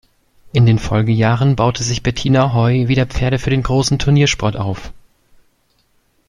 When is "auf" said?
4.57-4.91